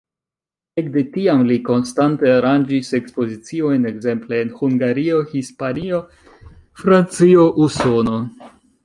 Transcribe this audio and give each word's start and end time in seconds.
Ekde 0.81 1.01
tiam 1.17 1.41
li 1.49 1.57
konstante 1.67 2.31
aranĝis 2.37 2.89
ekspoziciojn 2.99 3.85
ekzemple 3.91 4.39
en 4.45 4.49
Hungario, 4.63 5.21
Hispanio, 5.35 6.01
Francio, 6.85 7.47
Usono. 7.69 8.19